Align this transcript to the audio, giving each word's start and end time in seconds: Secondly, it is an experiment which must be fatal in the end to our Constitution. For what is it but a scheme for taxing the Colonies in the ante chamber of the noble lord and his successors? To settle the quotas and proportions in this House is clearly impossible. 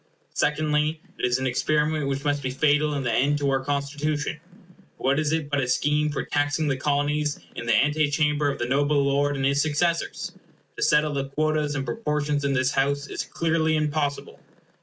Secondly, 0.33 0.99
it 1.19 1.25
is 1.25 1.37
an 1.37 1.45
experiment 1.45 2.07
which 2.07 2.23
must 2.25 2.41
be 2.41 2.49
fatal 2.49 2.95
in 2.95 3.03
the 3.03 3.11
end 3.13 3.37
to 3.37 3.51
our 3.51 3.63
Constitution. 3.63 4.39
For 4.97 5.03
what 5.03 5.19
is 5.19 5.31
it 5.31 5.47
but 5.47 5.59
a 5.61 5.67
scheme 5.67 6.09
for 6.09 6.23
taxing 6.25 6.67
the 6.67 6.75
Colonies 6.75 7.39
in 7.55 7.67
the 7.67 7.75
ante 7.75 8.09
chamber 8.09 8.49
of 8.49 8.57
the 8.57 8.65
noble 8.65 9.03
lord 9.05 9.35
and 9.35 9.45
his 9.45 9.61
successors? 9.61 10.31
To 10.75 10.81
settle 10.81 11.13
the 11.13 11.29
quotas 11.29 11.75
and 11.75 11.85
proportions 11.85 12.43
in 12.43 12.53
this 12.53 12.71
House 12.71 13.05
is 13.05 13.23
clearly 13.25 13.75
impossible. 13.75 14.39